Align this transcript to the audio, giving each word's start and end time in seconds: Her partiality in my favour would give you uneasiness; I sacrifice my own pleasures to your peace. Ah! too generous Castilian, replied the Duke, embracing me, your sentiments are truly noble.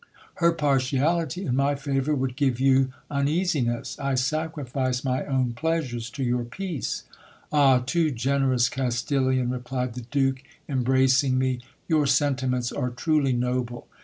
Her 0.41 0.51
partiality 0.51 1.45
in 1.45 1.55
my 1.55 1.75
favour 1.75 2.15
would 2.15 2.35
give 2.35 2.59
you 2.59 2.89
uneasiness; 3.11 3.99
I 3.99 4.15
sacrifice 4.15 5.03
my 5.03 5.23
own 5.27 5.53
pleasures 5.53 6.09
to 6.17 6.23
your 6.23 6.43
peace. 6.43 7.03
Ah! 7.51 7.83
too 7.85 8.09
generous 8.09 8.67
Castilian, 8.67 9.51
replied 9.51 9.93
the 9.93 10.01
Duke, 10.09 10.41
embracing 10.67 11.37
me, 11.37 11.59
your 11.87 12.07
sentiments 12.07 12.71
are 12.71 12.89
truly 12.89 13.33
noble. 13.33 13.85